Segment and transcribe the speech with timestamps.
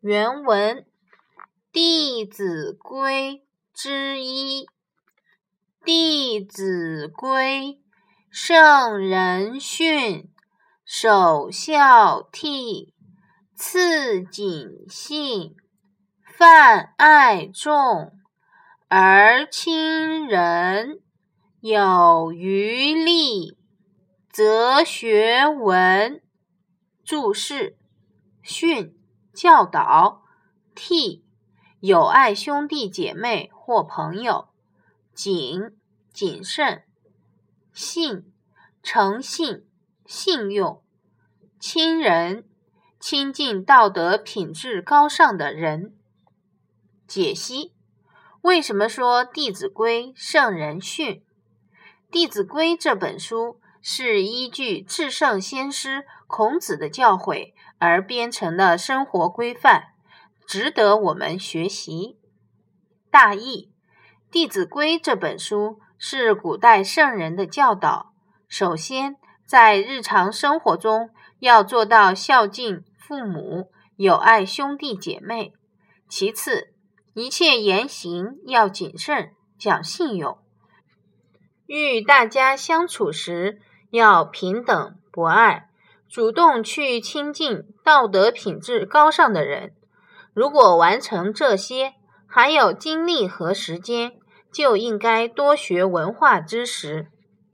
[0.00, 0.76] 原文
[1.72, 4.64] 《弟子规》之一：
[5.84, 7.32] 《弟子规》，
[8.30, 10.30] 圣人训，
[10.84, 12.92] 首孝悌，
[13.54, 15.56] 次谨信，
[16.22, 18.12] 泛爱众，
[18.88, 21.00] 而亲仁。
[21.60, 23.56] 有余力，
[24.30, 26.22] 则学文。
[27.02, 27.76] 注释：
[28.42, 28.92] 训。
[29.36, 30.22] 教导、
[30.74, 31.20] 悌，
[31.80, 34.48] 友爱兄弟姐妹或朋友；
[35.12, 35.76] 谨，
[36.10, 36.84] 谨慎；
[37.70, 38.32] 信，
[38.82, 39.66] 诚信、
[40.06, 40.80] 信用；
[41.60, 42.48] 亲人，
[42.98, 45.94] 亲近道德品质高尚的人。
[47.06, 47.74] 解析：
[48.40, 51.16] 为什么说《弟子规》圣人训？
[52.10, 57.52] 《弟子规》这本书是依据至圣先师孔子的教诲。
[57.78, 59.88] 而编成的生活规范，
[60.46, 62.18] 值得我们学习。
[63.10, 63.70] 大意：
[64.32, 68.14] 《弟子规》这本书是古代圣人的教导。
[68.48, 71.10] 首先，在日常生活中
[71.40, 75.52] 要做到孝敬父母、友爱兄弟姐妹；
[76.08, 76.72] 其次，
[77.12, 80.38] 一切言行要谨慎、讲信用；
[81.66, 83.60] 与大家相处时
[83.90, 85.68] 要平等博爱。
[86.08, 89.72] 主动去亲近道德品质高尚的人。
[90.32, 91.94] 如果完成这些，
[92.26, 94.12] 还有精力和时间，
[94.52, 97.08] 就应该多学文化知识。